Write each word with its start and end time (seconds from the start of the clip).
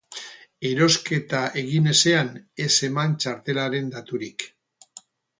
Erosketa 0.67 1.41
egin 1.61 1.89
ezean, 1.91 2.31
ez 2.65 2.69
eman 2.87 3.13
txartelaren 3.25 3.91
daturik. 3.97 4.47